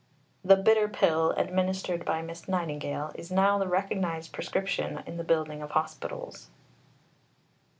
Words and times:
The 0.43 0.55
bitter 0.55 0.87
pill, 0.87 1.29
administered 1.33 2.05
by 2.05 2.23
Miss 2.23 2.47
Nightingale, 2.47 3.11
is 3.13 3.29
now 3.31 3.59
the 3.59 3.67
recognized 3.67 4.33
prescription 4.33 5.03
in 5.05 5.17
the 5.17 5.23
building 5.23 5.61
of 5.61 5.69
Hospitals. 5.69 6.49